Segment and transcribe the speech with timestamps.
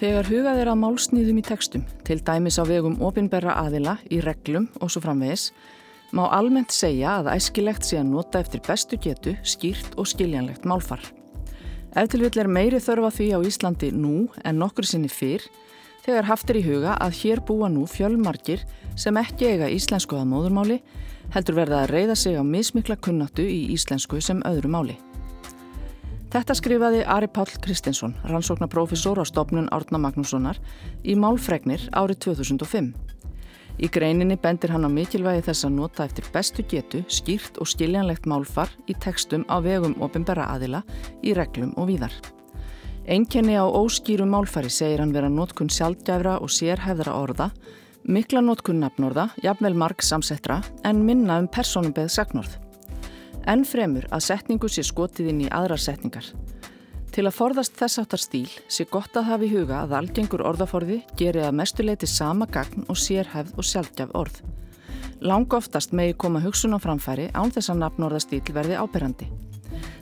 [0.00, 4.70] Þegar hugað er að málsnýðum í tekstum, til dæmis á vegum opinberra aðila, í reglum
[4.80, 5.50] og svo framvegis,
[6.16, 11.04] má almennt segja að æskilegt sé að nota eftir bestu getu, skýrt og skiljanlegt málfar.
[11.92, 15.44] Ef til vill er meiri þörfa því á Íslandi nú en nokkur sinni fyrr,
[16.06, 18.64] þegar haft er í huga að hér búa nú fjölmarkir
[18.96, 20.80] sem ekki eiga íslensku að móðurmáli,
[21.36, 24.96] heldur verða að reyða sig á mismikla kunnáttu í íslensku sem öðru máli.
[26.30, 30.60] Þetta skrifaði Ari Páll Kristinsson, rannsóknarprofessor á stopnun Árna Magnússonar
[31.02, 32.92] í Málfregnir árið 2005.
[33.82, 38.30] Í greininni bendir hann á mikilvægi þess að nota eftir bestu getu, skýrt og skiljanlegt
[38.30, 40.84] málfar í tekstum á vegum ofinbera aðila
[41.26, 42.14] í reglum og víðar.
[43.10, 47.50] Einkenni á óskýrum málfari segir hann vera notkun sjálfgæfra og sérhæfðra orða,
[48.06, 52.69] mikla notkun nafnorða, jafnvel marg samsettra en minna um personumbeð sagnorð.
[53.48, 56.26] En fremur að setningu sé skotið inn í aðrar setningar.
[57.10, 61.00] Til að forðast þess áttar stíl sé gott að hafa í huga að algengur orðaforði
[61.18, 64.42] gerir að mestuleiti sama gagn og sérhæfð og sjálfgjaf orð.
[65.20, 69.30] Lang oftast megi koma hugsun á framfæri án þess að nafnorðastíl verði ábyrrandi.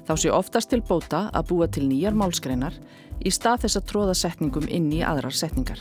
[0.06, 2.76] Þá sé oftast til bóta að búa til nýjar málskreinar
[3.24, 5.80] í stað þess að tróða setningum inn í aðrar setningar.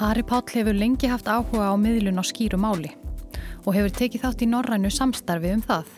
[0.00, 2.94] Ari Páll hefur lengi haft áhuga á miðlun á skýru máli
[3.68, 5.90] og hefur tekið þátt í norrænu samstarfi um það.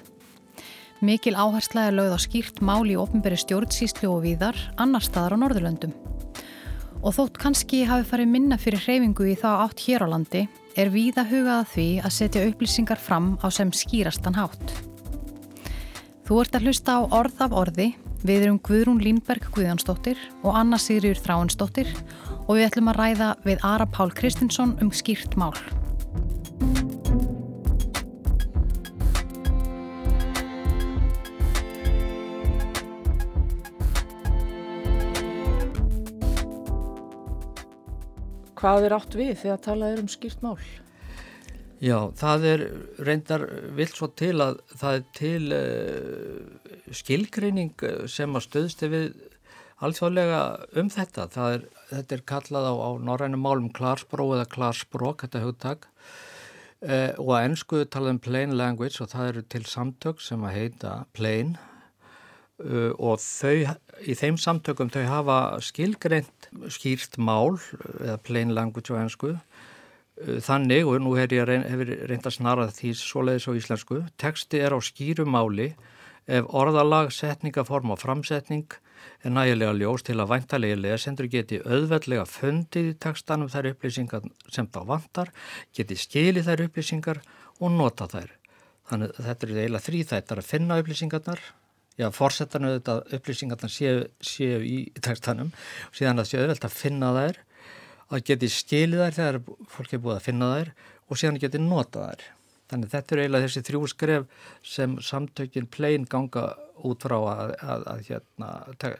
[1.07, 5.43] Mikil áhersla er lögð á skýrt máli í ofnberi stjórnsýslu og víðar annar staðar á
[5.45, 5.95] Norðurlöndum.
[6.99, 10.91] Og þótt kannski hafi farið minna fyrir hreyfingu í þá átt hér á landi er
[10.91, 14.75] víða hugað því að setja upplýsingar fram á sem skýrastan hátt.
[16.27, 17.93] Þú ert að hlusta á orð af orði,
[18.27, 21.95] við erum Guðrún Línberg Guðjánsdóttir og Anna Sigriður Þráinsdóttir
[22.53, 25.55] og við ætlum að ræða við Ara Pál Kristinsson um skýrt mál.
[38.61, 40.61] Hvað er átt við þegar talað er um skýrt mál?
[41.81, 42.69] Já, það er
[43.01, 43.49] reyndar
[43.81, 49.15] vilt svo til að það er til uh, skilgreining sem að stöðst við
[49.83, 50.43] alþjóðlega
[50.79, 51.31] um þetta.
[51.49, 55.91] Er, þetta er kallað á, á norrænum málum klarsbró eða klarsbrók, þetta hugtak.
[56.83, 60.57] Eh, og að ennsku talað um plain language og það eru til samtök sem að
[60.57, 61.55] heita plain.
[62.63, 63.75] Uh, og þau,
[64.07, 67.57] í þeim samtökum þau hafa skilgreint skýrt mál
[68.05, 72.69] eða plain language á ennsku uh, þannig og nú hef ég reyn, reynd að snara
[72.71, 75.73] því svoleiðis á íslensku teksti er á skýru máli
[76.31, 78.69] ef orðalag, setningaform og framsetning
[79.23, 84.69] er nægilega ljós til að væntalegi lesendur geti auðveldlega fundið í textanum þær upplýsingar sem
[84.69, 85.33] þá vantar,
[85.77, 87.23] geti skilið þær upplýsingar
[87.61, 88.31] og nota þær.
[88.91, 91.43] Þannig þetta er eiginlega þrý þættar að finna upplýsingarnar,
[92.01, 95.53] já, fórsetan auðvitað upplýsingarnar séu, séu í textanum
[95.89, 97.43] og síðan að séu auðveld að finna þær,
[98.13, 99.43] að geti skilið þær þegar
[99.73, 100.73] fólk er búið að finna þær
[101.09, 102.25] og síðan geti nota þær.
[102.73, 106.47] Þannig að þetta er eiginlega þessi þrjú skref sem samtökin plein ganga
[106.89, 108.49] út frá að, að, að hérna,
[108.81, 108.93] te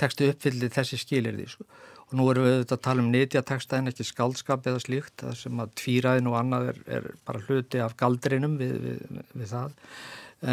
[0.00, 1.46] textu uppfyllir þessi skilir því.
[1.52, 1.68] Sko.
[2.08, 5.38] Og nú erum við auðvitað að tala um nýtjateksta en ekki skaldskap eða slíkt, það
[5.42, 9.78] sem að tvíraðin og annað er, er bara hluti af galdrinum við, við, við það.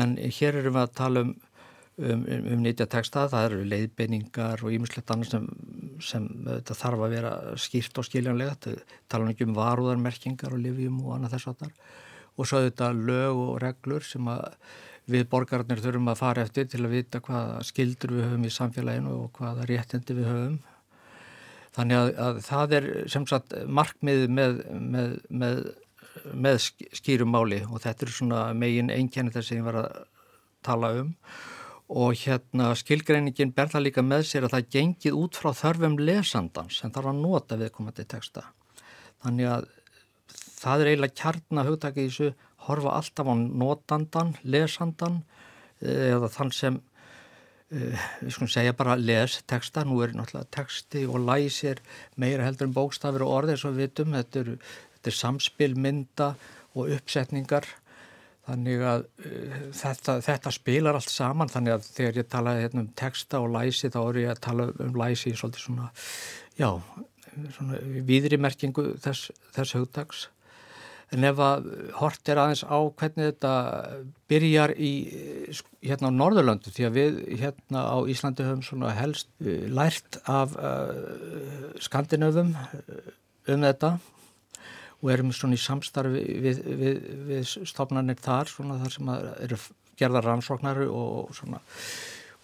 [0.02, 1.32] En hér erum við að tala um,
[1.96, 5.48] um, um, um nýtjateksta, það eru leiðbeiningar og ímislegt annars sem,
[6.04, 6.28] sem
[6.68, 8.76] þarf að vera skýrt og skiljanlega,
[9.12, 11.78] tala ekki um varúðarmerkingar og livjum og annað þess að þar.
[12.36, 14.30] Og svo þetta lög og reglur sem
[15.12, 19.14] við borgarnir þurfum að fara eftir til að vita hvaða skildur við höfum í samfélaginu
[19.22, 20.60] og hvaða réttindi við höfum.
[21.76, 24.62] Þannig að, að það er sem sagt markmið með,
[24.96, 25.62] með, með,
[26.34, 26.60] með
[26.96, 30.02] skýrum máli og þetta er svona megin einkenni þess að ég var að
[30.66, 31.14] tala um
[31.86, 36.80] og hérna skilgreiningin ber það líka með sér að það gengið út frá þörfum lesandans
[36.82, 38.48] sem þarf að nota viðkomandi texta.
[39.22, 39.68] Þannig að
[40.66, 45.22] það er eiginlega kjarnahugtakið í þessu horfa alltaf á notandan, lesandan
[45.84, 46.82] eh, eða þann sem
[47.70, 51.82] eh, við skulum segja bara les texta, nú er náttúrulega texti og læsir
[52.22, 54.54] meira heldur en bókstafir og orðið svo vitum, þetta er,
[54.98, 56.36] þetta er samspil mynda
[56.76, 57.68] og uppsetningar.
[58.46, 61.50] Þannig að uh, þetta, þetta spilar allt saman.
[61.50, 64.68] Þannig að þegar ég tala hérna, um texta og læsi þá er ég að tala
[64.86, 65.88] um læsi í svolítið svona,
[66.60, 66.70] já,
[67.56, 70.28] svona viðrimerkingu þess, þess hugdags
[71.14, 71.68] en ef að
[72.00, 73.54] hort er aðeins á hvernig þetta
[74.32, 74.92] byrjar í
[75.86, 80.58] hérna á Norðurlöndu því að við hérna á Íslandi höfum svona helst uh, lært af
[80.58, 83.00] uh, skandinöfum uh,
[83.54, 83.96] um þetta
[85.02, 89.16] og erum svona í samstarfi við, við, við stofnarnir þar svona þar sem
[89.46, 89.60] eru
[90.00, 91.62] gerðar rannsóknari og svona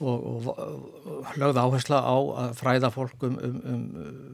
[0.01, 3.83] og, og, og lögða áhersla á að fræða fólk um, um, um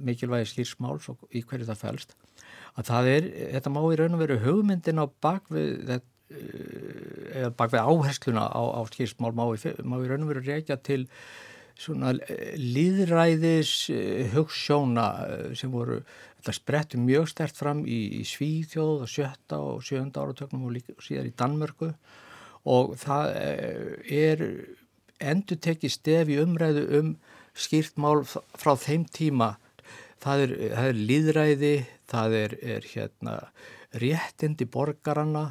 [0.08, 2.16] mikilvægi skýrsmáls og í hverju það fælst
[2.78, 7.84] að það er, þetta má í raun og veru hugmyndin á bakvið eða eh, bakvið
[7.90, 11.06] áhersluna á, á skýrsmál má í, má í raun og veru reykja til
[11.78, 12.14] svona
[12.58, 16.02] líðræðis eh, hugssjóna eh, sem voru
[16.38, 20.98] þetta sprettu mjög stert fram í, í Svíþjóð og sjötta og sjönda áratöknum og, líka,
[21.02, 21.94] síðar í Danmörku.
[22.68, 23.30] Og það
[24.12, 24.42] er
[25.24, 27.14] endur tekið stef í umræðu um
[27.58, 29.56] skýrt mál frá þeim tíma
[30.24, 31.76] það er, það er líðræði
[32.08, 33.38] það er, er hérna
[33.98, 35.46] réttindi borgarana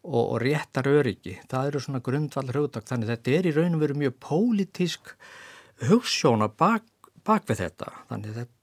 [0.00, 4.02] og, og réttar öryggi það eru svona grundvall hugtak þannig þetta er í raunum verið
[4.04, 5.14] mjög pólitísk
[5.88, 6.84] hugssjóna bak,
[7.26, 7.94] bak við þetta.
[8.10, 8.58] Þannig þetta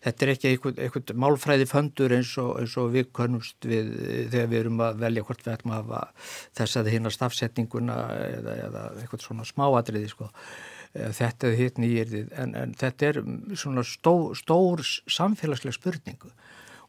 [0.00, 3.90] Þetta er ekki einhvern, einhvern málfræði föndur eins og, eins og við konumst við
[4.32, 7.96] þegar við erum að velja hvort við ætlum að hafa þess að hérna stafsetninguna
[8.30, 10.30] eða, eða eitthvað svona smáadriði sko.
[10.90, 13.18] Þetta er hitt nýjirðið en, en þetta er
[13.58, 16.32] svona stó, stór samfélagsleg spurningu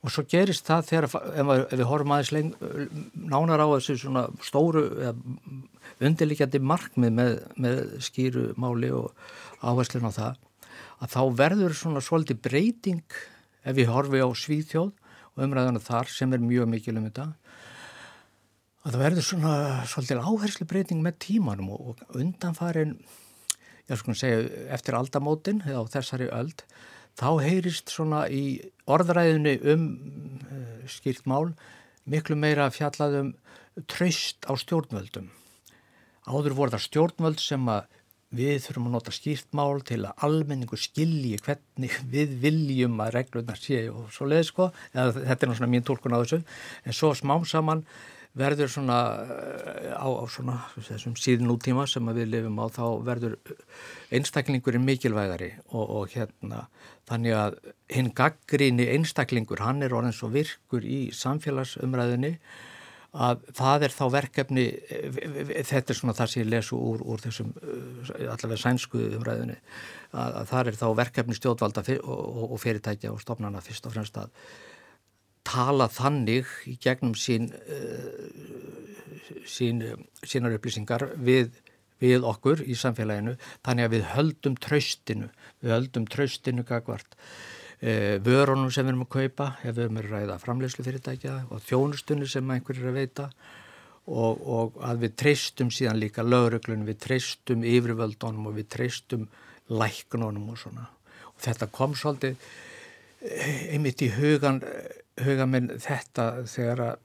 [0.01, 2.53] og svo gerist það þegar ef, við horfum aðeins leng,
[3.13, 4.88] nánar á þessu svona stóru
[6.01, 9.12] undirlikjandi markmið með, með skýru máli og
[9.62, 10.42] áherslun á það
[11.01, 13.19] að þá verður svona svolítið breyting
[13.62, 17.27] ef við horfi á Svíþjóð og umræðana þar sem er mjög mikil um þetta
[18.81, 19.56] að það verður svona
[19.89, 22.98] svolítið áherslu breyting með tímanum og undanfarin
[23.89, 24.41] ég sko að segja
[24.77, 26.65] eftir aldamótin eða á þessari öld
[27.19, 29.87] þá heyrist svona í orðræðinu um
[30.47, 31.53] uh, skýrt mál
[32.09, 33.33] miklu meira fjallaðum
[33.91, 35.29] tröst á stjórnvöldum.
[36.27, 37.87] Áður voru það stjórnvöld sem að
[38.35, 43.91] við þurfum að nota skýrtmál til að almenningu skilji hvernig við viljum að reglunar séu
[43.91, 46.39] og svo leiði sko, eða, þetta er náttúrulega mín tólkun á þessu,
[46.87, 47.83] en svo smám saman
[48.37, 53.37] verður svona eh, á, á svona þessum síðan úttíma sem við lifum á þá verður
[54.13, 56.65] einstaklingurinn mikilvægari og, og hérna
[57.09, 57.57] þannig að
[57.91, 62.37] hinn gaggríni einstaklingur, hann er orðin svo virkur í samfélagsumræðinni
[63.11, 64.65] að það er þá verkefni
[65.67, 67.49] þetta er svona það sem ég lesu úr, úr þessum
[68.15, 69.57] allavega sænsku umræðinu
[70.15, 74.21] að, að það er þá verkefni stjórnvalda og, og fyrirtækja og stofnana fyrst og fremst
[74.21, 74.31] að
[75.47, 79.83] tala þannig í gegnum sín, uh, sín
[80.23, 81.53] sínar upplýsingar við,
[82.01, 83.38] við okkur í samfélaginu.
[83.65, 87.17] Þannig að við höldum tröstinu við höldum tröstinu gagvart
[87.81, 91.63] Eh, vörunum sem við erum að kaupa ef við erum að ræða framlegslu fyrirtækja og
[91.65, 93.25] þjónustunni sem einhverjir er að veita.
[94.05, 99.25] Og, og að við treystum síðan líka lögreglunum, við treystum yfirvöldunum og við treystum
[99.73, 100.85] læknunum og svona.
[101.33, 102.45] Og þetta kom svolítið
[103.25, 104.61] eh, einmitt í hugan
[105.25, 106.95] hugan minn þetta þegar að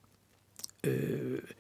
[0.91, 1.59] uh,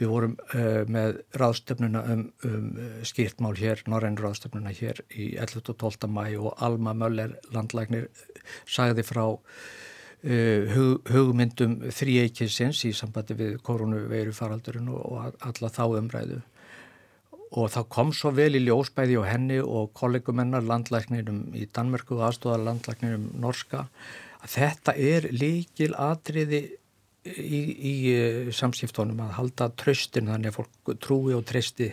[0.00, 2.68] Við vorum uh, með ráðstöfnuna um, um
[3.04, 5.74] skýrtmál hér, norræn ráðstöfnuna hér í 11.
[5.74, 6.08] og 12.
[6.08, 8.06] mæ og Alma Möller landlæknir
[8.64, 15.84] sagði frá uh, hug, hugmyndum þrieikisins í sambandi við koronaveiru faraldurinn og, og alla þá
[16.00, 16.40] umræðu.
[17.60, 22.28] Og það kom svo vel í ljósbæði og henni og kollegumennar landlæknirum í Danmörku og
[22.30, 23.84] aðstóðar landlæknirum norska
[24.40, 26.62] að þetta er líkil atriði
[27.24, 31.90] í, í eh, samskiptónum að halda tröstin þannig að fólk trúi og treysti.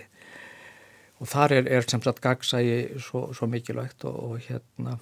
[1.17, 4.97] Og þar er, er sem sagt gagsægi svo, svo mikilvægt og, og hérna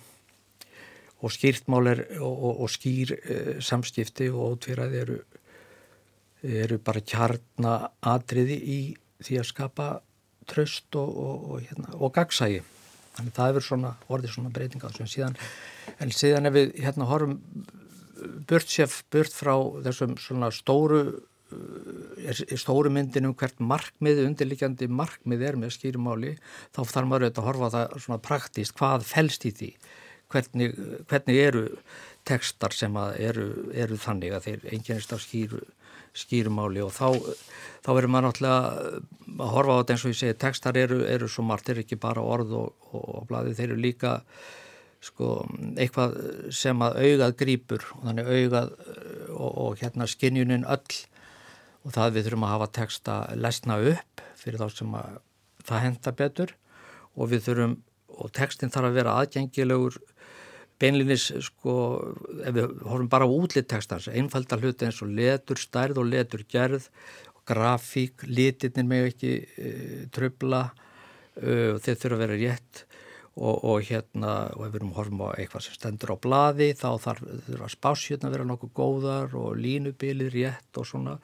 [1.26, 5.20] og skýrtmáler og, og, og skýr uh, samskipti og ótvíraði eru,
[6.46, 8.80] eru bara kjarnadriði í
[9.24, 9.88] því að skapa
[10.46, 12.62] tröst og hérna, gagsægi
[13.16, 14.92] þannig það er svona orðið svona breytinga
[16.04, 17.40] en síðan ef við hérna horfum
[18.50, 21.06] burt séf burt frá þessum svona stóru
[22.26, 26.34] er stóru myndin um hvert markmið, undirlikjandi markmið er með skýrumáli,
[26.74, 29.70] þá þarf maður auðvitað að horfa það svona praktíst, hvað fælst í því,
[30.34, 30.76] hvernig,
[31.12, 31.64] hvernig eru
[32.26, 33.48] tekstar sem eru,
[33.78, 35.62] eru þannig að þeir enginnist af skýru,
[36.16, 37.08] skýrumáli og þá,
[37.86, 38.60] þá verður maður náttúrulega
[39.36, 41.86] að horfa á þetta eins og ég segi, tekstar eru, eru svo margt, þeir eru
[41.86, 44.16] ekki bara orð og, og, og blæði, þeir eru líka
[45.06, 45.30] sko,
[45.78, 46.16] eitthvað
[46.56, 51.02] sem að augað grýpur og þannig augað eh, og, og hérna skinjunin öll.
[51.86, 55.20] Og það við þurfum að hafa texta lesna upp fyrir þá sem að
[55.66, 56.56] það henda betur.
[57.16, 57.76] Og við þurfum,
[58.16, 60.00] og textin þarf að vera aðgengilegur
[60.82, 61.76] beinlinis sko,
[62.44, 66.44] ef við horfum bara á útlitt textans, einfalda hluti eins og letur stærð og letur
[66.52, 66.90] gerð
[67.48, 69.72] grafík, litirnir með ekki e,
[70.14, 70.66] tröfla
[71.38, 72.82] e, þeir þurfa að vera rétt
[73.36, 76.88] og, og hérna og ef við erum horfum á eitthvað sem stendur á bladi þá
[77.04, 81.18] þarf það spásjötna að vera nokkuð góðar og línubilir rétt og svona.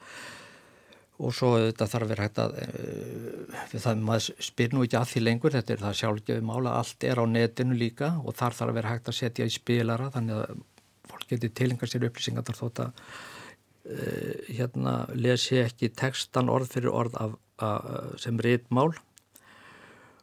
[1.22, 5.10] Og svo þetta þarf að vera hægt að uh, það maður spyr nú ekki að
[5.12, 8.72] því lengur þetta er það sjálfgefið mála, allt er á netinu líka og þar þarf
[8.72, 10.64] að vera hægt að setja í spilara þannig að
[11.12, 16.92] fólk getur tilenga sér upplýsingar þar þótt að uh, hérna lesi ekki textan orð fyrir
[16.92, 17.88] orð af, af,
[18.20, 18.90] sem rítmál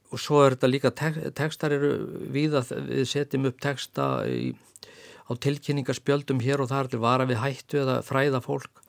[0.10, 1.92] og svo er þetta líka tek, tekstar eru
[2.34, 4.56] við að við setjum upp teksta í,
[5.30, 8.82] á tilkynningarspjöldum hér og þar til vara við hættu eða fræða fólk.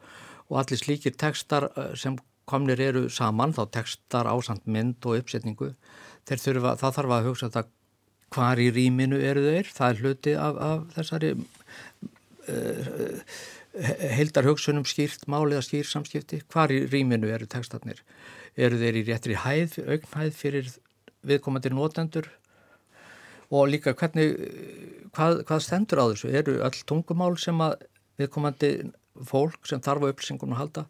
[0.51, 2.17] Og allir slíkir tekstar eh, sem
[2.51, 5.75] komnir eru saman þá tekstar ásand mynd og uppsetningu
[6.31, 7.69] þurfa, það þarf að hugsa þetta
[8.35, 9.71] hvar í rýminu eru þeir?
[9.75, 11.31] Það er hluti af, af þessari
[12.51, 13.23] uh,
[14.19, 16.43] heildar hugsunum skýrt málið að skýr samskipti.
[16.51, 18.03] Hvar í rýminu eru tekstarnir
[18.59, 20.71] eru þeir í réttri hæð, augnhæð fyrir
[21.27, 22.29] viðkomandi nótendur
[23.51, 24.37] og líka hvernig,
[25.15, 27.87] hvað, hvað stendur á þessu, eru öll tungumál sem að
[28.21, 28.73] viðkomandi
[29.27, 30.85] fólk sem þarf á upplýsingunum að halda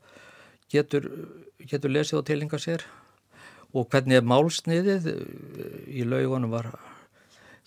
[0.71, 1.09] getur,
[1.59, 2.85] getur lesið og tilinga sér?
[3.71, 5.07] Og hvernig er málsniðið?
[5.95, 6.73] Í laugunum var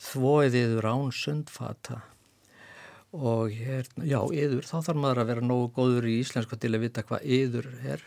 [0.04, 2.02] þvóiðiður án sundfata.
[3.14, 6.84] Og hérna, já, yður, þá þarf maður að vera nógu góður í íslensku til að
[6.88, 8.04] vita hvað yður er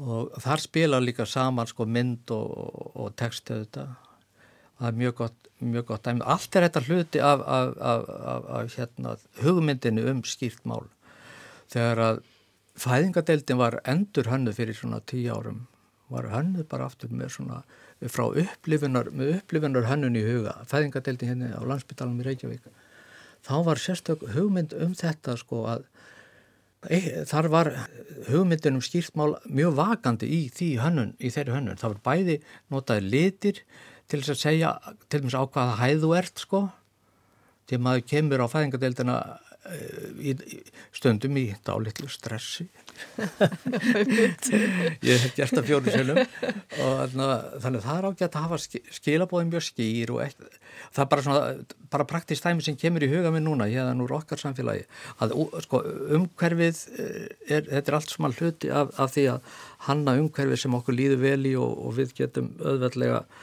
[0.00, 2.52] og þar spila líka saman sko mynd og,
[2.96, 3.86] og textu þetta
[4.80, 9.16] það er mjög gott, mjög gott allt er þetta hluti af, af, af, af hérna,
[9.42, 10.86] hugmyndinu um skýrt mál.
[11.70, 12.22] Þegar að
[12.80, 15.66] fæðingadeildin var endur hönnu fyrir svona tíu árum
[16.10, 17.60] var hönnu bara aftur með svona
[18.10, 20.56] frá upplifunar, með upplifunar hönnun í huga.
[20.70, 22.64] Fæðingadeildin hérna á landsbytalanum í Reykjavík.
[23.46, 25.84] Þá var sérstök hugmynd um þetta sko að
[26.80, 27.68] Þar var
[28.30, 31.76] hugmyndinum skýrtmál mjög vakandi í hönnun, í þeirri hönnun.
[31.76, 32.36] Það var bæði
[32.72, 33.62] notaði litir
[34.08, 34.70] til þess að segja
[35.08, 36.62] til dæmis á hvaða hæð þú ert sko.
[37.68, 39.16] Þegar maður kemur á fæðingadeildina
[40.20, 40.60] í, í
[40.96, 42.66] stundum í dálitlu stressi.
[45.06, 48.58] Ég hef gert það fjóru selum og þannig að það er ágætt að hafa
[48.96, 50.48] skilabóðin mjög skýr og ekki,
[50.96, 51.44] það er bara svona
[51.90, 54.84] bara praktist tæmi sem kemur í huga minn núna hérna úr okkar samfélagi
[55.20, 55.36] að
[55.66, 55.82] sko,
[56.18, 59.54] umhverfið eh, er, þetta er allt smal hluti af, af því að
[59.88, 63.40] hanna umhverfið sem okkur líður vel í og, og við getum öðveldlega Eh,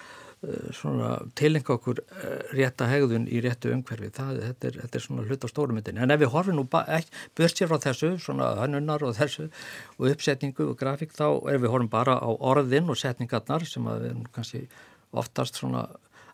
[1.37, 4.11] tilenga okkur eh, rétta hegðun í réttu umhverfi.
[4.13, 7.61] Það, þetta, er, þetta er svona hlut á stórumyndin en ef við horfum nú börst
[7.61, 9.47] sér frá þessu svona hannunnar og þessu
[9.97, 14.03] og uppsetningu og grafík þá ef við horfum bara á orðin og setningarnar sem að
[14.03, 14.67] við erum kannski
[15.17, 15.87] oftast svona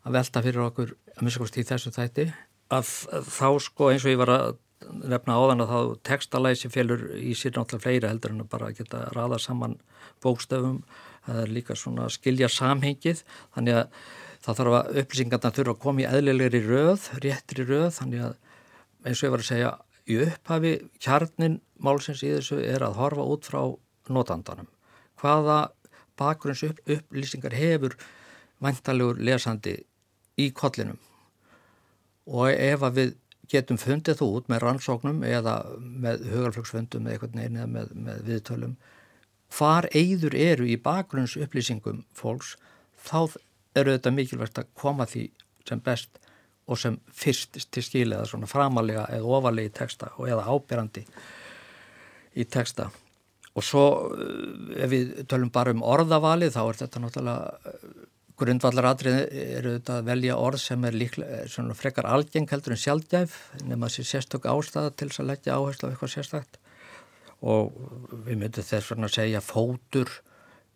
[0.04, 2.28] að velta fyrir okkur að minnst í þessu þætti.
[2.74, 2.92] Að
[3.30, 5.80] þá sko eins og ég var að nefna áðan að þá
[6.10, 9.78] textalæsi félur í sér náttúrulega fleira heldur en að bara geta raða saman
[10.24, 10.82] bókstöfum
[11.26, 13.24] það er líka svona að skilja samhengið
[13.56, 14.04] þannig að
[14.44, 18.34] það þarf að upplýsingarna þurfa að koma í eðlilegri röð, réttri röð þannig að
[19.04, 19.72] eins og ég var að segja
[20.04, 23.62] í upphafi kjarnin málsins í þessu er að horfa út frá
[24.12, 24.68] notandanum.
[25.20, 25.60] Hvaða
[26.20, 27.96] bakgrunns upp, upplýsingar hefur
[28.64, 29.78] vantalegur lesandi
[30.40, 31.00] í kollinum
[32.28, 33.16] og ef að við
[33.52, 37.30] getum fundið þú út með rannsóknum eða með hugarflöksfundum eða
[37.68, 38.76] með, með viðtölum
[39.54, 42.56] hvar eigður eru í bakgrunns upplýsingum fólks,
[42.98, 43.38] þá
[43.78, 45.28] eru þetta mikilvægt að koma því
[45.68, 46.20] sem best
[46.68, 51.04] og sem fyrst til skil eða svona framalega eða ofalega í texta og eða ábyrrandi
[52.40, 52.90] í texta.
[53.54, 53.84] Og svo
[54.16, 57.86] eh, ef við tölum bara um orðavali þá er þetta náttúrulega eh,
[58.40, 59.20] grundvallaratrið
[59.60, 63.36] eru þetta að velja orð sem er líklega svona frekar algeng heldur en sjálfgæf
[63.68, 66.58] nema sér sérstök ástæða til þess að leggja áherslu á eitthvað sérstakt
[67.44, 67.74] og
[68.28, 70.12] við myndum þess vegna að segja fótur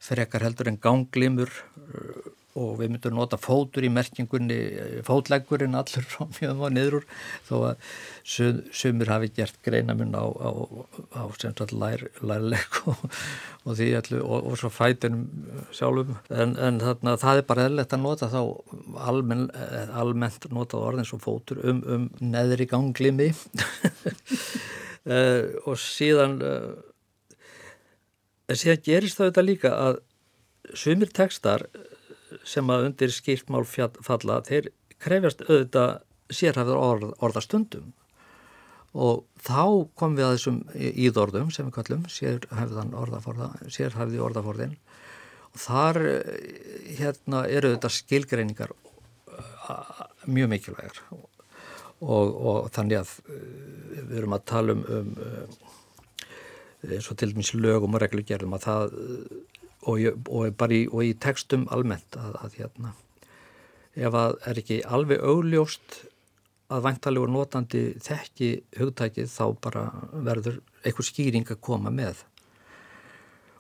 [0.04, 1.54] frekar heldur en ganglimur.
[1.76, 7.06] Uh, og við myndum nota fótur í merkingunni, uh, fótleggurinn allur frá mjög og niður
[7.46, 7.92] þó að
[8.26, 10.50] sumur hafi gert greinamun á, á,
[11.22, 11.24] á
[11.78, 13.04] lær, lærleg og,
[13.64, 15.28] og því allu og, og svo fætunum
[15.76, 16.18] sjálfum.
[16.34, 18.42] En, en þarna það er bara eðlert að nota þá
[19.06, 23.32] almen, eh, almennt nota orðin svo fótur um, um neðri ganglimi
[25.08, 26.74] uh, og síðan uh,
[28.54, 30.02] síðan gerist það þetta líka að
[30.76, 31.68] sumir tekstar
[32.48, 36.02] sem að undir skýrtmál falla þeir krefjast auðvitað
[36.34, 37.94] sérhæfður orð, orðastundum.
[38.98, 44.76] Og þá kom við að þessum íðordum sem við kallum sérhæfðan orðaforða sérhæfði orðaforðin
[45.54, 46.00] og þar
[46.98, 48.74] hérna eru þetta skilgreiningar
[50.26, 51.04] mjög mikilvægar.
[51.12, 51.28] og,
[52.02, 57.56] og þannig að eh, við erum að tala um, um eh, eins og til dæmis
[57.58, 58.94] lögum og reglugjörðum að það
[59.88, 62.94] og, og bara í, og í textum almennt að, að hérna
[63.98, 66.02] ef að er ekki alveg augljóst
[66.74, 72.24] að vantalegur notandi þekki hugtækið þá bara verður eitthvað skýring að koma með.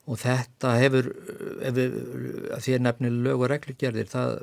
[0.07, 1.09] Og þetta hefur
[1.75, 1.95] við,
[2.63, 4.33] því er nefnileg lög og reglugerðir það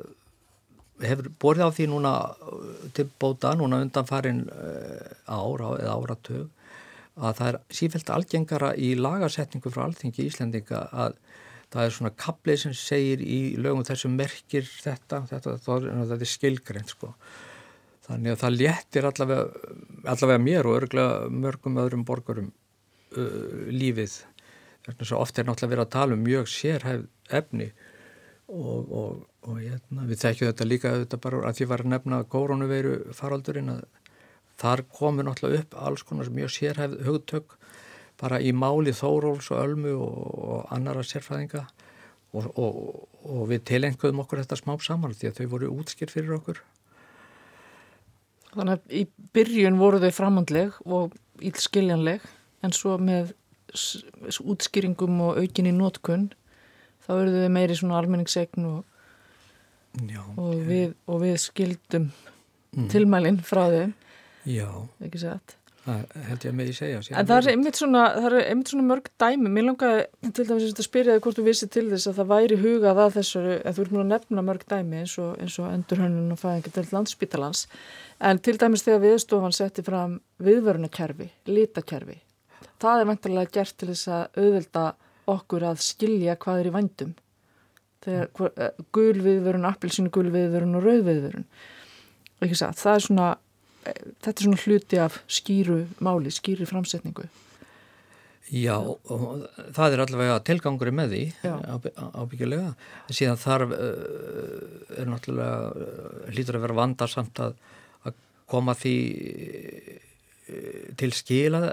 [1.03, 2.11] hefur borðið á því núna
[2.95, 6.45] til bóta, núna undan farin eh, ára eða áratug
[7.15, 11.17] að það er sífælt algengara í lagasetningu frá alþingi í Íslendinga að
[11.73, 16.91] það er svona kaplið sem segir í lögum þessum merkir þetta, þetta, þetta er skilgreynd
[16.91, 17.11] sko.
[18.05, 19.71] Þannig að það léttir allavega,
[20.13, 22.51] allavega mér og örgulega mörgum öðrum borgarum
[23.17, 24.19] uh, lífið.
[24.85, 27.71] Ofta er náttúrulega verið að tala um mjög sérhæf efni
[28.47, 32.23] og, og, og hérna, við þekkjum þetta líka þetta bara að því var að nefna
[32.29, 33.85] koronaviru faraldurinn að
[34.61, 37.57] þar komur náttúrulega upp alls konar mjög sérhæf hugtök
[38.21, 41.65] bara í máli Þóróls og Ölmu og, og annara sérfræðinga
[42.35, 46.61] og, við tilenguðum okkur þetta smá saman því að þau voru útskýr fyrir okkur.
[48.55, 49.03] Þannig að í
[49.35, 52.23] byrjun voru þau framhandleg og ílskiljanleg
[52.63, 53.33] en svo með
[53.75, 56.29] útskýringum og aukinni nótkunn
[57.05, 58.79] þá eru þau meiri svona almenningsegn og,
[60.35, 62.89] og, við, og við skildum mm.
[62.93, 63.85] tilmælinn frá þau.
[64.45, 64.69] Já.
[65.85, 66.99] Það held ég að með því segja.
[67.13, 69.51] En það er einmitt svona, er einmitt svona mörg dæmi.
[69.53, 72.57] Mér langaði til dæmis að spyrja þig hvort þú vissi til þess að það væri
[72.63, 76.33] hugað að þessu, en þú ert múin að nefna mörg dæmi eins og, og endurhönnun
[76.33, 77.61] og fæðingar til landsbítalans.
[78.25, 82.17] En til dæmis þegar viðstofan setti fram viðvörunakerfi, lítakerfi.
[82.81, 84.87] Það er vantarlega gert til þess að auðvelda
[85.31, 87.15] okkur að skilja hvað er í vandum.
[88.05, 91.49] Þegar eh, gul viðvörun, appilsinu gul viðvörun og rauð viðvörun.
[92.45, 93.33] Það er svona
[93.85, 97.27] þetta er svona hluti af skýru máli, skýri framsetningu
[98.53, 98.77] Já,
[99.73, 101.21] það er allavega tilgangur með því
[102.13, 102.75] ábyggilega,
[103.09, 107.55] en síðan þarf uh, er náttúrulega hlýtur að vera vandarsamt að,
[108.05, 108.19] að
[108.51, 108.97] koma því
[111.01, 111.63] til skila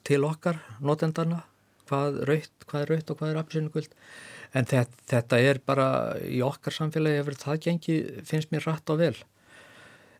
[0.00, 1.42] til okkar notendana,
[1.88, 3.98] hvað, raut, hvað er raut og hvað er apsinnuguld
[4.54, 5.88] en þetta, þetta er bara
[6.22, 9.16] í okkar samfélagi ef það gengi finnst mér rætt og vel.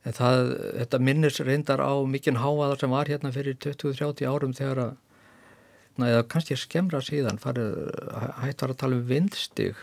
[0.04, 0.50] En það,
[0.82, 4.92] þetta minnir reyndar á mikinn háaðar sem var hérna fyrir 20-30 árum þegar að,
[6.10, 7.78] eða kannski skemra síðan, farið,
[8.42, 9.78] hætt var að tala um vindstig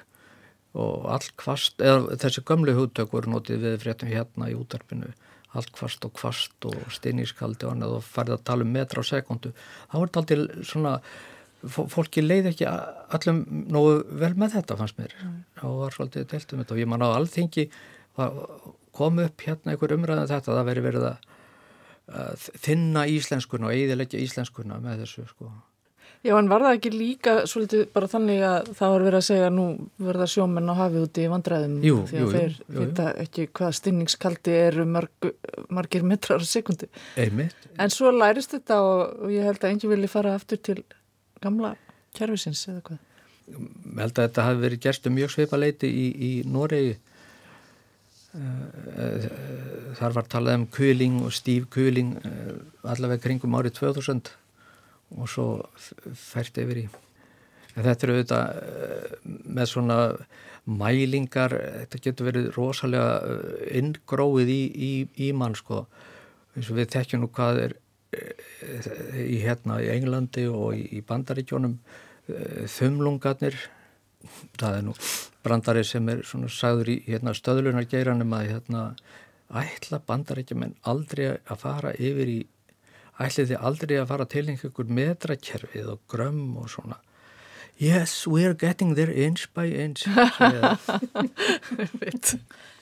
[0.77, 5.09] og allt kvast, eða þessi gömlu húttök voru notið við fréttum hérna í útarpinu,
[5.57, 9.51] allt kvast og kvast og stinnískaldi og og farið að tala um metra á sekundu.
[9.91, 10.93] Það voru aldrei svona,
[11.69, 15.39] fólki leiði ekki allum nógu vel með þetta fannst mér mm.
[15.67, 17.67] og var svolítið delt um þetta og ég man á alþingi
[18.91, 21.27] kom upp hérna einhver umræðan um þetta það veri verið að
[22.61, 25.51] þinna íslenskuna og eiðilegja íslenskuna með þessu sko.
[26.21, 29.47] Já en var það ekki líka svolítið bara þannig að það var verið að segja
[29.53, 29.63] nú
[30.05, 33.45] verða sjómenn á hafi úti í vandræðum jú, því að jú, þeir jú, vita ekki
[33.57, 35.29] hvað stinningskaldi eru marg,
[35.73, 37.65] margir metrar á sekundi Einmitt.
[37.73, 40.83] en svo lærist þetta og, og ég held að enginn vilji fara aftur til
[41.41, 41.75] gamla
[42.17, 43.07] kjærfisins eða hvað?
[43.51, 46.97] Ég held að þetta hafi verið gerst um mjög sveipa leiti í, í Noregi.
[48.31, 48.43] Eh,
[49.03, 49.25] eh,
[49.99, 52.53] þar var talað um kuling og stíf kuling eh,
[52.87, 54.31] allavega kringum árið 2000
[55.17, 55.47] og svo
[56.15, 56.87] fært yfir í.
[57.75, 59.97] En þetta eru auðvitað með svona
[60.67, 63.37] mælingar þetta getur verið rosalega
[63.79, 64.91] inngróið í, í,
[65.27, 65.85] í mann sko.
[66.55, 67.75] Eins og við tekjum nú hvað er
[68.11, 71.77] í hérna í Englandi og í, Bandaríkjónum
[72.71, 73.55] þumlungarnir
[74.59, 74.95] það er nú
[75.43, 78.81] brandari sem er svona sagður í hérna, stöðlunargeiranum að hérna,
[79.51, 82.39] ætla bandarækjumenn aldrei að fara yfir í
[83.21, 86.97] ætliði aldrei að fara til einhverjum metrakerfið og grömm og svona.
[87.81, 90.05] Yes, we're getting there inch by inch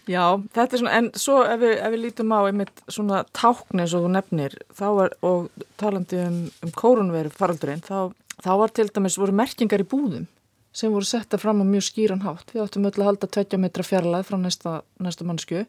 [0.10, 0.24] Já,
[0.56, 3.94] þetta er svona en svo ef við, ef við lítum á einmitt svona tákn eins
[3.94, 8.10] og þú nefnir var, og talandi um, um kórunveru faraldurinn, þá,
[8.42, 10.26] þá var til dæmis voru merkingar í búðum
[10.74, 12.54] sem voru setta fram á mjög skýran hátt.
[12.54, 15.64] Við áttum öll að halda 20 metra fjarlæð frá næsta, næsta mannsku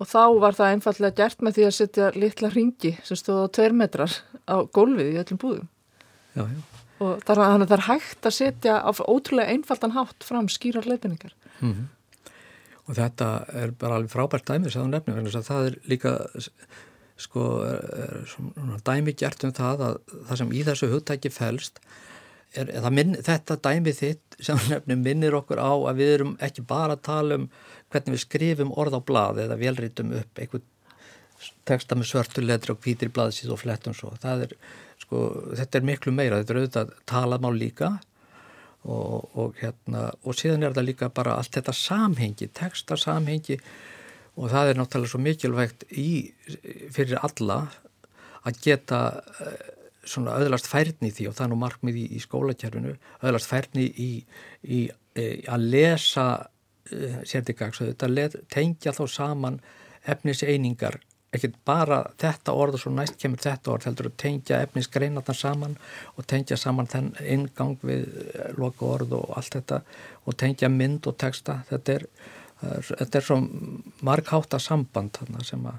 [0.00, 3.48] og þá var það einfallega gert með því að setja litla ringi sem stóð á
[3.60, 5.70] 2 metrar á gólfið í öllum búðum.
[6.34, 6.60] Já, já.
[7.00, 11.34] Og þannig að það er hægt að setja á ótrúlega einfaldan hátt fram skýrar leifinningar.
[11.60, 11.86] Mm -hmm.
[12.90, 16.14] Og þetta er bara alveg frábært dæmis að þú nefnum, það er líka
[17.20, 19.98] sko, er, er, dæmi gert um það að
[20.28, 21.78] það sem í þessu hugtæki fælst
[22.58, 26.96] er, minn, þetta dæmi þitt sem nefnum minnir okkur á að við erum ekki bara
[26.96, 27.48] að tala um
[27.92, 30.68] hvernig við skrifum orð á blað eða velrítum upp einhvern
[31.68, 34.10] texta með svörtulegri og hvítir blaðsíð og flettum svo.
[34.28, 34.52] Er,
[35.00, 35.22] sko,
[35.56, 37.94] þetta er miklu meira, þetta er auðvitað talamál líka
[38.84, 43.58] og, og, hérna, og síðan er þetta líka bara allt þetta samhengi, texta samhengi
[44.40, 46.10] og það er náttúrulega svo mikilvægt í,
[46.94, 47.60] fyrir alla
[48.48, 49.50] að geta uh,
[50.08, 51.28] svona öðlast færni í því.
[51.28, 54.08] Og það er nú markmið í, í skólakjærfinu öðlast færni í,
[54.64, 59.60] í, í að lesa uh, sérdigags og þetta tengja þá saman
[60.08, 61.02] efniseiningar
[61.34, 65.76] ekki bara þetta orð og svo næst kemur þetta orð heldur að tengja efnisgreinarnar saman
[66.16, 69.82] og tengja saman þenn ingang við eh, loka orð og allt þetta
[70.26, 71.60] og tengja mynd og texta.
[71.70, 72.08] Þetta er,
[72.90, 73.38] þetta er svo
[74.06, 75.78] markháta samband sem að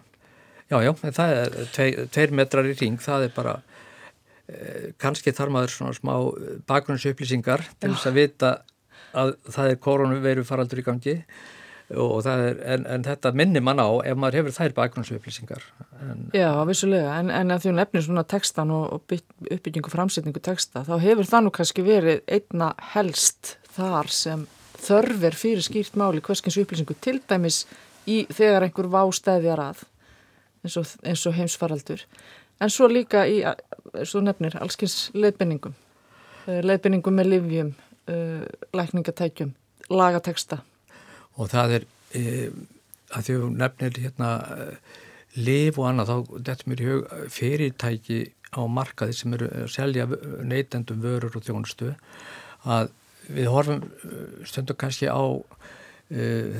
[0.71, 3.59] já já, það er tveir, tveir metrar í ring, það er bara
[4.51, 6.13] Eh, kannski þarf maður svona smá
[6.67, 8.49] bakgrunnsupplýsingar til þess að vita
[9.15, 11.13] að það er koronaviru faraldur í gangi
[11.91, 15.65] er, en, en þetta minnir mann á ef maður hefur þær bakgrunnsupplýsingar.
[16.35, 20.85] Já, vissulega, en, en að því hún efnir svona textan og, og uppbyggingu framsetningu texta,
[20.87, 24.47] þá hefur það nú kannski verið einna helst þar sem
[24.81, 27.65] þörfir fyrir skýrt máli hverskins upplýsingu til dæmis
[28.09, 29.83] í þegar einhver vástæðjar að
[30.65, 32.03] eins og, eins og heimsfaraldur.
[32.61, 33.41] En svo líka í,
[34.05, 35.73] svo nefnir, allskins leiðbenningum,
[36.47, 37.71] eh, leiðbenningum með livjum,
[38.11, 38.43] uh,
[38.77, 39.55] lækningatækjum,
[39.89, 40.61] lagateksta.
[41.39, 42.49] Og það er, e,
[43.15, 44.31] að að nefnir hérna
[45.35, 48.19] liv og annað, þá þetta mér í hug fyrirtæki
[48.51, 50.07] á markaði sem eru að selja
[50.43, 51.93] neytendum vörur og þjónustu,
[52.67, 52.91] að
[53.31, 53.85] við horfum
[54.47, 55.23] stundu kannski á
[56.11, 56.57] Uh,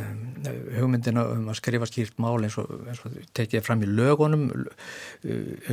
[0.78, 4.70] hugmyndina um að skrifa skýrt mál eins og, eins og tekið fram í lögunum uh,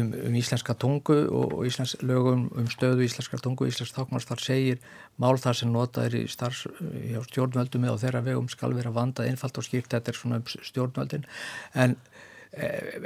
[0.01, 4.83] um, um íslenska tungu og, íslensk lögum um stöðu íslenska tungu, íslensk þákmars þar segir
[5.23, 9.31] mál þar sem notað er í starfs hjá stjórnvöldum eða þeirra vegum skal vera vandað
[9.31, 9.93] einfalt og skýrt.
[9.95, 11.31] Þetta er svona um stjórnvöldin.
[11.79, 11.95] En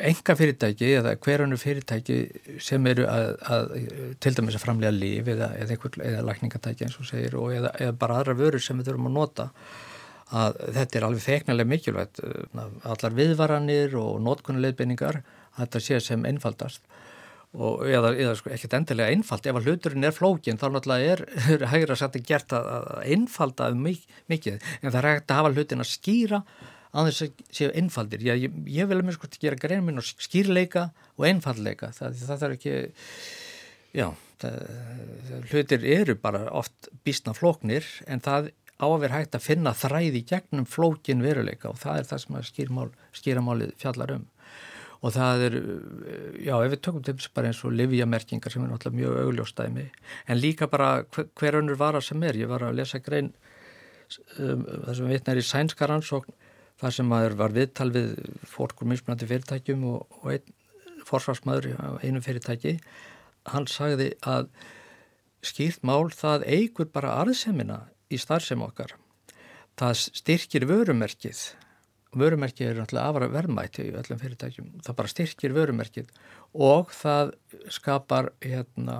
[0.09, 2.19] enga fyrirtæki eða hverjanu fyrirtæki
[2.63, 3.73] sem eru að, að
[4.23, 7.97] til dæmis að framlega líf eða, eða, eða lækningatæki eins og segir og eða, eða
[7.99, 9.51] bara aðra vörur sem við þurfum að nota
[10.33, 16.27] að þetta er alveg feiknarlega mikilvægt uh, allar viðvaranir og nótkunnulegbenningar að þetta sé sem
[16.29, 16.85] einfaldast.
[17.53, 21.25] Og eða, eða sko, ekkert endilega einfald ef að hluturinn er flókin þá náttúrulega er,
[21.53, 24.71] er hægra sætti gert að, að einfalda um mikið.
[24.81, 26.41] En það er hægt að hafa hlutin að skýra
[26.93, 28.25] að þess að séu einfaldir.
[28.25, 32.47] Ég, ég, ég vil með sko gera grein minn og skýrleika og einfallleika það, það
[32.47, 32.75] er ekki
[33.93, 34.07] já,
[34.41, 34.59] það,
[35.53, 38.51] hlutir eru bara oft bísna flóknir en það
[38.83, 42.39] á að vera hægt að finna þræði gegnum flókin veruleika og það er það sem
[42.51, 44.29] skýramál, skýramálið fjallar um.
[45.03, 45.55] Og það er,
[46.47, 49.87] já ef við tökum til bara eins og livjamerkingar sem er náttúrulega mjög augljóstæmi
[50.31, 53.33] en líka bara hver, önnur vara sem er, ég var að lesa grein
[54.39, 56.37] um, það sem vitnar í sænska rannsókn
[56.83, 58.13] það sem að var viðtal við
[58.51, 60.55] fólkur mismunandi fyrirtækjum og, og einn
[61.07, 62.77] forsvarsmaður á einu fyrirtæki.
[63.51, 64.51] Hann sagði að
[65.43, 67.81] skýrt mál það eigur bara arðsemina
[68.13, 68.95] í starfsem okkar.
[69.79, 71.41] Það styrkir vörumerkið.
[72.19, 74.71] Vörumerkið er náttúrulega afra verðmæti í öllum fyrirtækjum.
[74.85, 76.11] Það bara styrkir vörumerkið
[76.53, 77.33] og það
[77.73, 78.99] skapar hérna,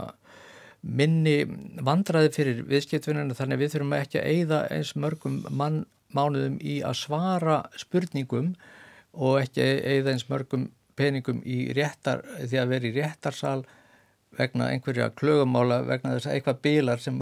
[0.83, 1.43] minni
[1.85, 6.81] vandraði fyrir viðskiptvinninu þannig að við þurfum ekki að eigða eins mörgum mann, mánuðum í
[6.85, 8.55] að svara spurningum
[9.13, 13.61] og ekki eigða eins mörgum peningum í réttar, því að vera í réttarsal
[14.37, 17.21] vegna einhverja klögumála vegna þess að eitthvað bílar sem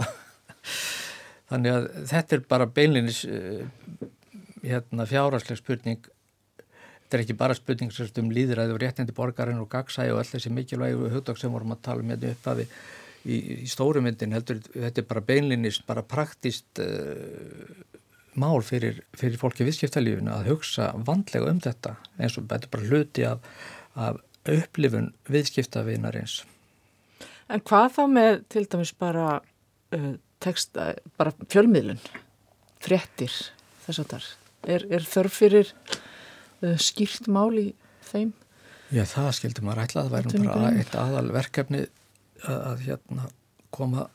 [1.51, 3.61] Þannig að þetta er bara beinlinis uh,
[4.63, 6.07] hérna, fjárasleg spurning.
[7.03, 10.53] Þetta er ekki bara spurning um líðræði og réttindi borgarinn og gagsæði og allir þessi
[10.55, 12.67] mikilvægu hugdag sem vorum að tala um uppafi
[13.25, 14.35] í, í stórumyndin.
[14.37, 17.67] Heldur, þetta er bara beinlinis, bara praktist uh,
[18.39, 22.89] mál fyrir, fyrir fólki viðskiptalífinu að hugsa vandlega um þetta eins og þetta er bara
[22.89, 23.53] hluti af,
[23.99, 26.41] af upplifun viðskiptavinarins.
[27.51, 32.01] En hvað þá með til dæmis bara uh, texta, bara fjölmiðlun,
[32.81, 33.33] frettir
[33.85, 34.29] þess að þar.
[34.75, 37.67] Er, er þörf fyrir uh, skýrt mál í
[38.11, 38.33] þeim?
[38.91, 40.07] Já, það skildi maður ætla.
[40.07, 41.85] Það væri bara eitt aðal verkefni
[42.43, 43.29] að, að hérna,
[43.71, 44.09] koma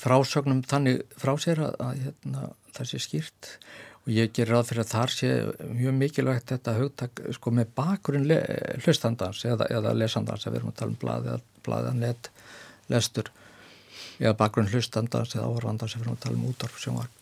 [0.00, 3.50] frásögnum þannig frá sér að, að hérna, það sé skýrt
[4.04, 5.30] og ég ger ráð fyrir að þar sé
[5.70, 8.26] mjög mikilvægt þetta hugtak sko með bakurinn
[8.84, 12.30] hlustandans eða, eða lesandans að við erum að tala um blaði, blaði, net,
[12.92, 13.30] lestur
[14.20, 17.12] eða bakgrunn hlustandans eða áhörandans sem við erum að tala um útvarp sem var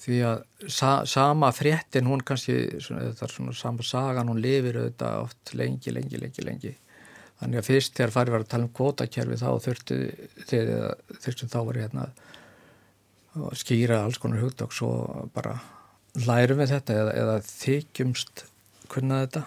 [0.00, 5.24] því að sa, sama fréttin hún kannski, það er svona sama sagan, hún lifir auðvitað
[5.26, 6.72] oft lengi, lengi, lengi, lengi.
[7.40, 9.98] Þannig að fyrst þegar farið var að tala um kvótakerfi þá þurftu
[10.48, 12.06] þegar þurftum þá var hérna
[13.36, 14.90] að skýra alls konar hugdag svo
[15.34, 15.54] bara
[16.26, 18.44] lærum við þetta eða, eða þykjumst
[18.90, 19.44] kunna þetta.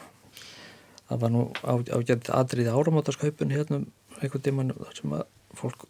[1.10, 3.82] Það var nú ágætt aðrið áramátaskaupin hérna
[4.22, 5.26] einhvern tíman sem að
[5.58, 5.86] fólk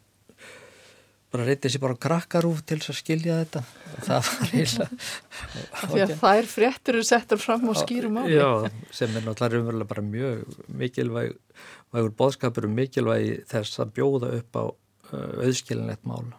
[1.34, 3.64] bara reytið sér bara krakkarúf til þess að skilja þetta.
[3.94, 8.50] Og það var eiginlega Því að þær fréttur eru settur fram og skýrum á Já,
[8.94, 14.64] sem er náttúrulega umverulega bara mjög mikilvægur boðskapur og mikilvægi þess að bjóða upp á
[14.70, 16.30] uh, auðskilinlegt mál.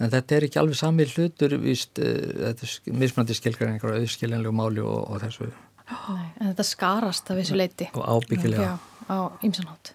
[0.00, 4.52] En þetta er ekki alveg sami hlutur víst, uh, þetta er mismandi skilgræningar á auðskilinlegu
[4.56, 5.48] máli og, og þessu.
[5.90, 8.76] Nei, en þetta skarast af þessu leiti og ábyggilega.
[9.10, 9.94] Á ymsanhátt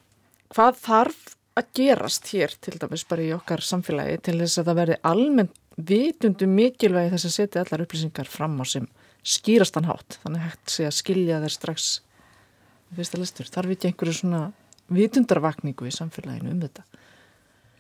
[0.56, 1.22] Hvað þarf
[1.56, 5.62] að gerast hér til dæmis bara í okkar samfélagi til þess að það verði almennt
[5.76, 8.88] vitundu mikilvægi þess að setja allar upplýsingar fram á sem
[9.26, 11.88] skýrastan hátt þannig hægt sé að skilja þær strax
[12.96, 13.50] fyrsta listur.
[13.52, 14.42] Þarf ekki einhverju svona
[14.94, 16.86] vitundarvakningu í samfélaginu um þetta?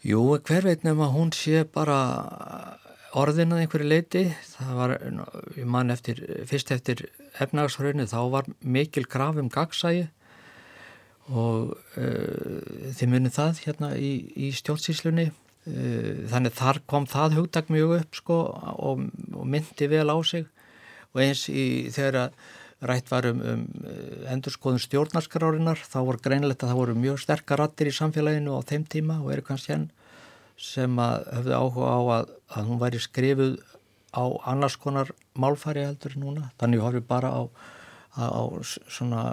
[0.05, 1.99] Jú, hver veit nefn að hún sé bara
[3.15, 4.95] orðin að einhverju leiti það var,
[5.55, 7.05] ég man eftir fyrst eftir
[7.41, 10.07] efnagshraunin þá var mikil graf um gagsægi
[11.33, 17.71] og uh, þið munið það hérna í, í stjórnsíslunni uh, þannig þar kom það hugdag
[17.73, 18.38] mjög upp sko
[18.75, 20.45] og, og myndi vel á sig.
[21.15, 22.33] Og eins í þegar
[22.85, 23.61] rætt var um, um
[24.29, 28.83] endurskoðun stjórnarskarárinar þá voru greinlegt að það voru mjög sterkar rattir í samfélaginu á þeim
[28.91, 29.88] tíma og eru kannski henn
[30.61, 33.55] sem að höfðu áhuga á að, að hún væri skrifuð
[34.15, 36.51] á annars konar málfæri heldur núna.
[36.59, 37.41] Þannig horfið bara á,
[38.15, 39.23] á, á svona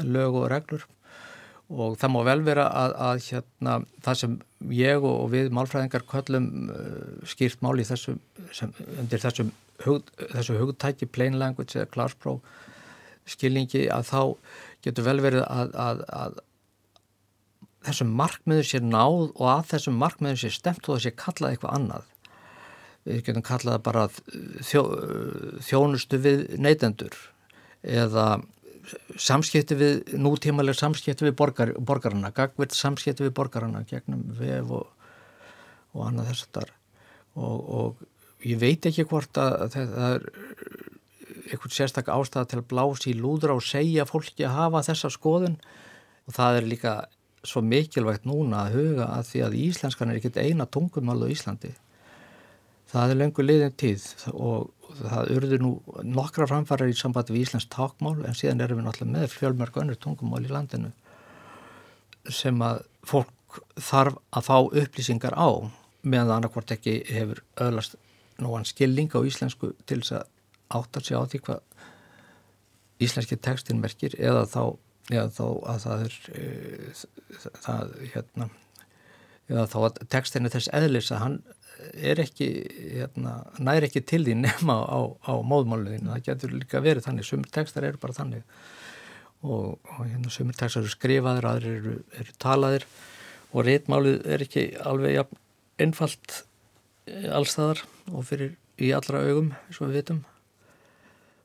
[0.00, 0.86] lög og reglur
[1.70, 4.36] og það má vel vera að, að hérna, það sem
[4.74, 8.16] ég og við málfræðingar köllum uh, skýrt mál í þessu,
[8.56, 9.52] sem, undir þessum
[9.84, 12.42] hug, þessu hugtæki plain language eða klarspróf
[13.30, 14.22] skilningi að þá
[14.84, 16.38] getur vel verið að, að, að
[17.86, 21.76] þessum markmiður sé náð og að þessum markmiður sé stemt og það sé kallað eitthvað
[21.78, 22.08] annað.
[23.06, 24.08] Við getum kallað bara
[24.66, 24.82] þjó,
[25.64, 27.16] þjónustu við neytendur
[27.80, 28.40] eða
[29.20, 34.86] samskipti við, nútímaleg samskipti við borgar, borgarna, gagvirt samskipti við borgarna gegnum vef og,
[35.94, 36.72] og annað þess að þar
[37.40, 40.26] og, og ég veit ekki hvort að það er
[41.50, 45.56] einhvern sérstak ástæða til að blási í lúðra og segja fólki að hafa þessa skoðun.
[46.28, 46.94] Og það er líka
[47.46, 51.72] svo mikilvægt núna að huga að því að íslenskan er ekkert eina tungumál á Íslandi
[52.90, 55.72] það er lengur liðin tíð og það urður nú
[56.06, 60.00] nokkra framfærar í sambandi við Íslands takmál en síðan erum við náttúrulega með fjölmörg önnur
[60.02, 60.90] tungumál í landinu
[62.30, 65.48] sem að fólk þarf að fá upplýsingar á
[66.02, 67.96] meðan það annarkvort ekki hefur öðlast
[68.40, 70.28] nógan skilning á íslensku til þess að
[70.80, 71.60] áttar sig á því hvað
[73.00, 74.62] íslenski tekstin merkir eða þá,
[75.10, 76.44] eða þá að það er e,
[77.64, 78.50] það hérna
[79.50, 81.38] eða þá að tekstin er þess eðlis að hann
[81.94, 82.48] er ekki,
[82.94, 87.50] hérna, næri ekki til því nema á, á móðmáluðinu, það getur líka verið þannig, sumur
[87.52, 88.44] tekstar eru bara þannig.
[89.40, 92.86] Og, og hérna, sumur tekstar eru skrifaðir, aðrir eru, eru talaðir.
[93.50, 95.32] Og réttmálið er ekki alveg
[95.80, 96.42] einfalt
[97.08, 100.20] eh, allstaðar og fyrir í allra augum, eins og við vitum.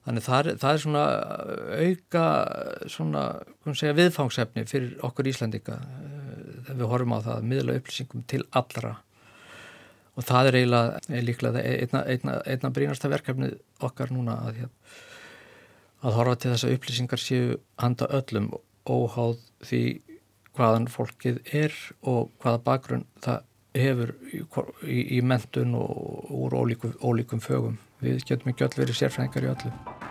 [0.05, 1.05] Þannig það er, það er svona
[1.81, 2.25] auka
[2.93, 3.23] svona,
[3.71, 8.43] segja, viðfangsefni fyrir okkur Íslandika eh, þegar við horfum á það að miðla upplýsingum til
[8.53, 8.93] allra
[10.15, 14.63] og það er eiginlega er líklega einna, einna, einna brínasta verkefnið okkar núna að,
[16.03, 18.53] að horfa til þess að upplýsingar séu handa öllum
[18.85, 19.83] óháð því
[20.55, 21.75] hvaðan fólkið er
[22.07, 23.43] og hvaða bakgrunn það
[23.75, 24.41] hefur í,
[24.87, 27.79] í, í mentun og úr ólíkum, ólíkum fögum.
[28.03, 30.04] Við getum ekki öll verið sérfræðingar í öllu.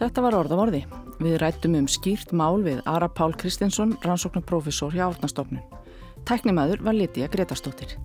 [0.00, 0.78] Þetta var orð af orði.
[1.20, 5.60] Við rættum um skýrt mál við Ara Pál Kristinsson, rannsóknarprofessor hjá Átnastofnun.
[6.24, 7.98] Tæknimaður var Lítiða Gretarstóttir.